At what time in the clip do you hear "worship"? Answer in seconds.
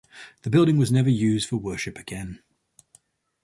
1.57-1.99